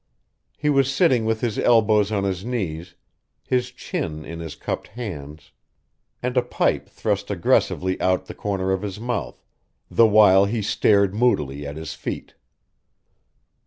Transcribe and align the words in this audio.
He 0.57 0.71
was 0.71 0.91
sitting 0.91 1.25
with 1.25 1.41
his 1.41 1.59
elbows 1.59 2.11
on 2.11 2.23
his 2.23 2.43
knees, 2.43 2.95
his 3.45 3.69
chin 3.69 4.25
in 4.25 4.39
his 4.39 4.55
cupped 4.55 4.87
hands, 4.87 5.51
and 6.23 6.35
a 6.35 6.41
pipe 6.41 6.89
thrust 6.89 7.29
aggressively 7.29 8.01
out 8.01 8.25
the 8.25 8.33
corner 8.33 8.71
of 8.71 8.81
his 8.81 8.99
mouth, 8.99 9.43
the 9.91 10.07
while 10.07 10.45
he 10.45 10.63
stared 10.63 11.13
moodily 11.13 11.67
at 11.67 11.75
his 11.77 11.93
feet. 11.93 12.33